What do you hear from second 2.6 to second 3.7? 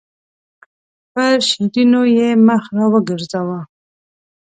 راوګرځاوه.